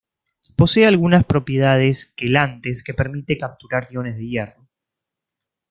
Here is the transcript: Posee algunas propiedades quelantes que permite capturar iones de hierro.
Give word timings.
Posee 0.55 0.87
algunas 0.87 1.25
propiedades 1.25 2.07
quelantes 2.15 2.81
que 2.83 2.95
permite 2.95 3.37
capturar 3.37 3.87
iones 3.91 4.15
de 4.17 4.25
hierro. 4.29 4.67